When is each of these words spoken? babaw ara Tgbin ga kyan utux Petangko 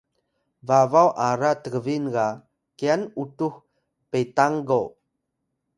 babaw 0.67 1.07
ara 1.29 1.51
Tgbin 1.63 2.05
ga 2.13 2.27
kyan 2.77 3.01
utux 3.21 3.55
Petangko 4.11 4.81